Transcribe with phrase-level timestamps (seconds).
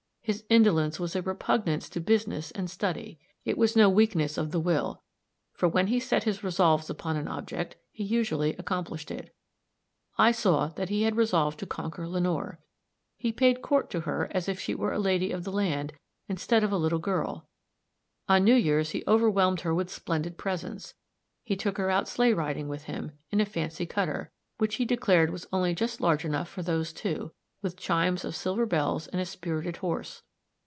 [0.23, 4.59] His indolence was a repugnance to business and study; it was no weakness of the
[4.61, 5.01] will,
[5.51, 9.35] for when he set his resolves upon an object, he usually accomplished it.
[10.19, 12.59] I saw that he had resolved to conquer Lenore.
[13.17, 15.91] He paid court to her as if she were a "lady of the land,"
[16.29, 17.49] instead of a little girl;
[18.29, 20.93] on New Year's he overwhelmed her with splendid presents;
[21.43, 25.31] he took her out sleigh riding with him, in a fancy cutter, which he declared
[25.31, 27.31] was only just large enough for those two,
[27.63, 30.23] with chimes of silver bells and a spirited horse.